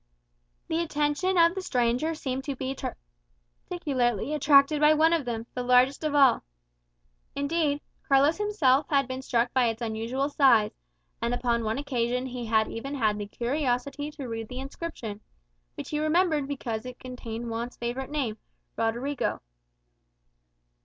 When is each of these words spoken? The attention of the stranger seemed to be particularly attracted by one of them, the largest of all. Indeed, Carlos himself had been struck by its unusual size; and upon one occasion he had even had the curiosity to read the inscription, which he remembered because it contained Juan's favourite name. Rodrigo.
The 0.67 0.81
attention 0.81 1.37
of 1.37 1.53
the 1.53 1.61
stranger 1.61 2.15
seemed 2.15 2.43
to 2.45 2.55
be 2.55 2.75
particularly 3.69 4.33
attracted 4.33 4.81
by 4.81 4.95
one 4.95 5.13
of 5.13 5.25
them, 5.25 5.45
the 5.53 5.61
largest 5.61 6.03
of 6.03 6.15
all. 6.15 6.41
Indeed, 7.35 7.81
Carlos 8.07 8.37
himself 8.39 8.87
had 8.89 9.07
been 9.07 9.21
struck 9.21 9.53
by 9.53 9.67
its 9.67 9.79
unusual 9.79 10.27
size; 10.27 10.71
and 11.21 11.35
upon 11.35 11.63
one 11.63 11.77
occasion 11.77 12.25
he 12.25 12.47
had 12.47 12.67
even 12.67 12.95
had 12.95 13.19
the 13.19 13.27
curiosity 13.27 14.09
to 14.13 14.27
read 14.27 14.47
the 14.49 14.59
inscription, 14.59 15.21
which 15.75 15.91
he 15.91 15.99
remembered 15.99 16.47
because 16.47 16.83
it 16.83 16.97
contained 16.97 17.45
Juan's 17.45 17.77
favourite 17.77 18.09
name. 18.09 18.39
Rodrigo. 18.75 19.39